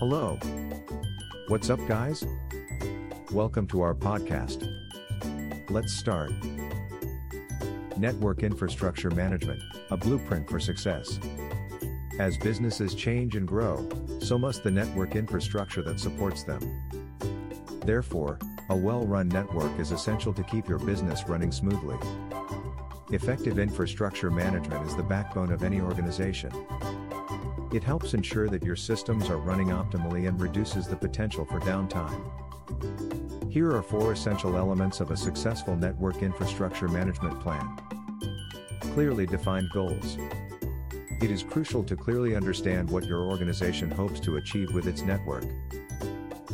[0.00, 0.38] Hello.
[1.48, 2.24] What's up, guys?
[3.32, 4.66] Welcome to our podcast.
[5.68, 6.32] Let's start.
[7.98, 11.20] Network Infrastructure Management, a blueprint for success.
[12.18, 13.86] As businesses change and grow,
[14.20, 16.62] so must the network infrastructure that supports them.
[17.84, 18.38] Therefore,
[18.70, 21.98] a well run network is essential to keep your business running smoothly.
[23.10, 26.52] Effective infrastructure management is the backbone of any organization.
[27.72, 32.20] It helps ensure that your systems are running optimally and reduces the potential for downtime.
[33.48, 37.78] Here are four essential elements of a successful network infrastructure management plan.
[38.80, 40.18] Clearly defined goals.
[41.22, 45.44] It is crucial to clearly understand what your organization hopes to achieve with its network.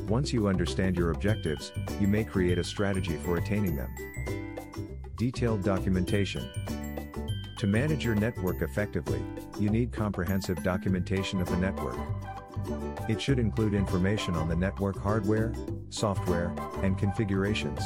[0.09, 3.89] Once you understand your objectives, you may create a strategy for attaining them.
[5.17, 6.47] Detailed documentation.
[7.59, 9.23] To manage your network effectively,
[9.59, 11.97] you need comprehensive documentation of the network.
[13.09, 15.55] It should include information on the network hardware,
[15.89, 17.81] software, and configurations.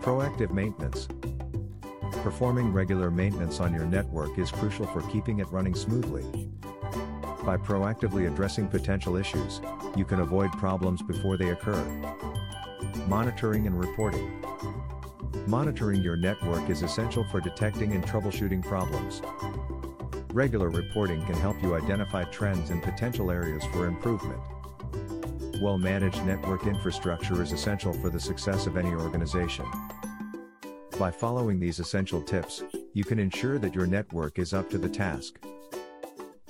[0.00, 1.08] Proactive maintenance.
[2.22, 6.22] Performing regular maintenance on your network is crucial for keeping it running smoothly.
[7.44, 9.60] By proactively addressing potential issues,
[9.96, 11.82] you can avoid problems before they occur.
[13.08, 14.40] Monitoring and reporting.
[15.46, 19.20] Monitoring your network is essential for detecting and troubleshooting problems.
[20.32, 24.40] Regular reporting can help you identify trends and potential areas for improvement.
[25.60, 29.66] Well managed network infrastructure is essential for the success of any organization.
[30.96, 34.88] By following these essential tips, you can ensure that your network is up to the
[34.88, 35.40] task.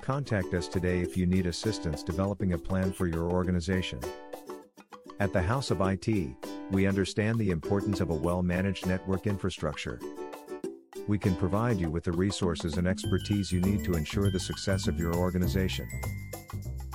[0.03, 4.01] Contact us today if you need assistance developing a plan for your organization.
[5.19, 6.37] At the House of IT,
[6.73, 10.01] we understand the importance of a well managed network infrastructure.
[11.07, 14.89] We can provide you with the resources and expertise you need to ensure the success
[14.89, 15.89] of your organization.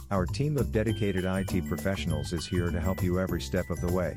[0.09, 3.91] Our team of dedicated IT professionals is here to help you every step of the
[3.91, 4.15] way.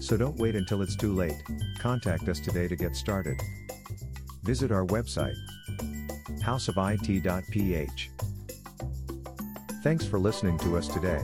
[0.00, 1.42] So don't wait until it's too late,
[1.78, 3.40] contact us today to get started.
[4.44, 5.36] Visit our website
[6.42, 8.10] houseofit.ph.
[9.82, 11.20] Thanks for listening to us today.